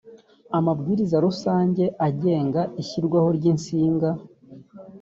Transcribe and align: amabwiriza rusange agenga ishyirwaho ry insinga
amabwiriza 0.57 1.15
rusange 1.25 1.83
agenga 2.07 2.61
ishyirwaho 2.81 3.29
ry 3.37 3.45
insinga 3.51 4.09